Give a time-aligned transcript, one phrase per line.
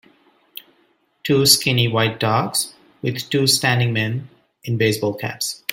[1.23, 4.29] Two skinny white dogs with two standing men
[4.63, 5.63] in baseball caps